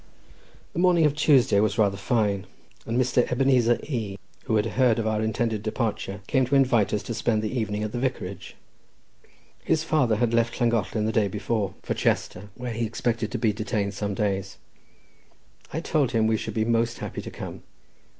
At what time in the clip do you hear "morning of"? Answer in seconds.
0.79-1.13